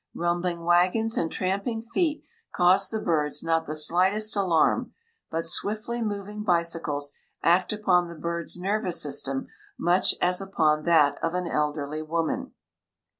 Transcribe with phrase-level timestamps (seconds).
[0.15, 4.95] Rumbling wagons and tramping feet cause the birds not the slightest alarm,
[5.29, 7.11] but swiftly moving bicycles
[7.43, 9.45] act upon the birds' nervous system
[9.77, 12.53] much as upon that of an elderly woman.